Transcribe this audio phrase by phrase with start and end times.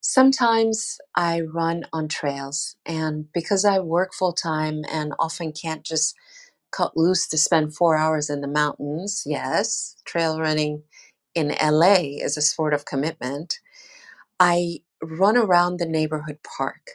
[0.00, 6.14] Sometimes I run on trails, and because I work full time and often can't just
[6.72, 10.84] cut loose to spend four hours in the mountains, yes, trail running
[11.34, 13.60] in LA is a sport of commitment.
[14.40, 16.92] I run around the neighborhood park.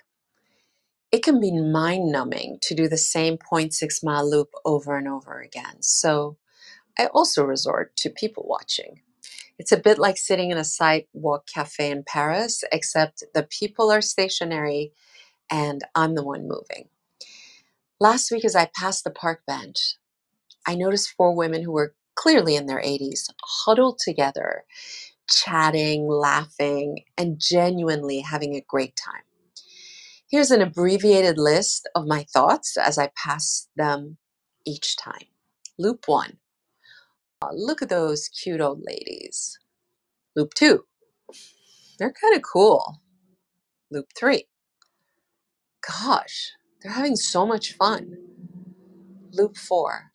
[1.11, 5.07] It can be mind numbing to do the same point 0.6 mile loop over and
[5.07, 5.81] over again.
[5.81, 6.37] So
[6.99, 9.01] I also resort to people watching.
[9.57, 14.01] It's a bit like sitting in a sidewalk cafe in Paris, except the people are
[14.01, 14.91] stationary
[15.51, 16.89] and I'm the one moving.
[17.99, 19.95] Last week, as I passed the park bench,
[20.67, 24.63] I noticed four women who were clearly in their 80s huddled together,
[25.29, 29.23] chatting, laughing, and genuinely having a great time.
[30.29, 34.17] Here's an abbreviated list of my thoughts as I pass them
[34.65, 35.27] each time.
[35.77, 36.37] Loop one,
[37.45, 39.59] "Aw, look at those cute old ladies.
[40.35, 40.85] Loop two,
[41.99, 43.01] they're kind of cool.
[43.91, 44.45] Loop three,
[45.87, 48.17] gosh, they're having so much fun.
[49.33, 50.11] Loop four,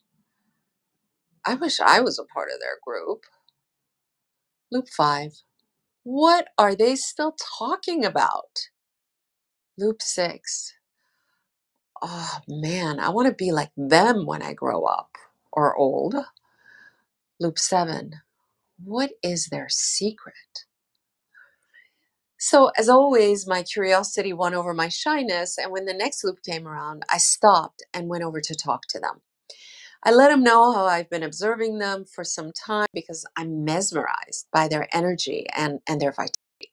[1.47, 3.25] I wish I was a part of their group.
[4.72, 5.33] Loop five,
[6.05, 8.69] what are they still talking about?
[9.78, 10.75] Loop six,
[12.03, 15.11] oh man, I want to be like them when I grow up
[15.53, 16.15] or old.
[17.41, 18.15] Loop seven,
[18.85, 20.67] what is their secret?
[22.39, 26.69] So, as always, my curiosity won over my shyness, and when the next loop came
[26.69, 29.23] around, I stopped and went over to talk to them.
[30.05, 34.49] I let them know how I've been observing them for some time because I'm mesmerized
[34.53, 36.73] by their energy and, and their vitality.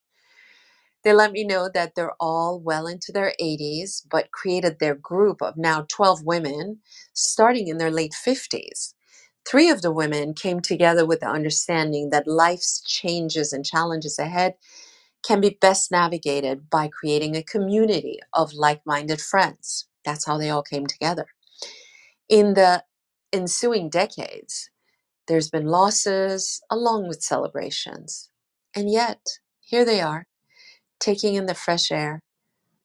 [1.04, 5.42] They let me know that they're all well into their 80s, but created their group
[5.42, 6.80] of now 12 women
[7.14, 8.94] starting in their late 50s.
[9.48, 14.56] Three of the women came together with the understanding that life's changes and challenges ahead
[15.26, 19.88] can be best navigated by creating a community of like minded friends.
[20.06, 21.28] That's how they all came together.
[22.30, 22.84] In the
[23.34, 24.70] ensuing decades,
[25.28, 28.30] there's been losses along with celebrations.
[28.76, 29.22] And yet,
[29.62, 30.28] here they are,
[31.00, 32.22] taking in the fresh air,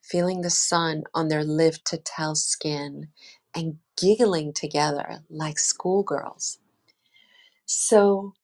[0.02, 3.08] feeling the sun on their live to tell skin,
[3.54, 6.58] and giggling together like schoolgirls.
[7.66, 8.34] So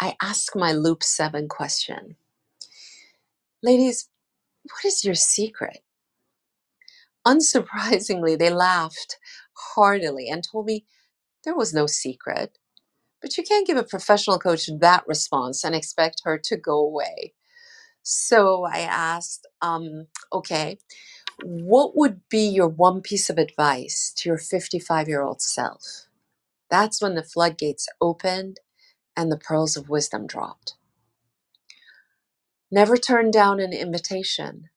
[0.00, 2.16] I ask my Loop 7 question
[3.62, 4.08] Ladies,
[4.64, 5.80] what is your secret?
[7.26, 9.18] Unsurprisingly, they laughed
[9.74, 10.86] heartily and told me
[11.44, 12.58] there was no secret.
[13.22, 17.34] But you can't give a professional coach that response and expect her to go away.
[18.02, 20.78] So I asked, um, okay,
[21.44, 26.06] what would be your one piece of advice to your 55 year old self?
[26.70, 28.60] That's when the floodgates opened
[29.16, 30.74] and the pearls of wisdom dropped.
[32.70, 34.70] Never turn down an invitation.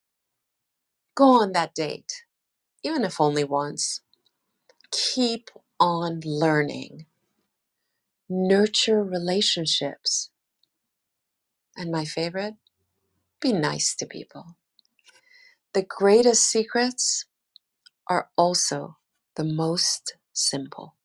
[1.16, 2.24] Go on that date,
[2.84, 4.02] even if only once.
[4.92, 7.06] Keep on learning.
[8.30, 10.32] Nurture relationships.
[11.78, 12.56] And my favorite,
[13.42, 14.58] be nice to people.
[15.74, 17.26] The greatest secrets
[18.10, 18.98] are also
[19.36, 20.96] the most simple.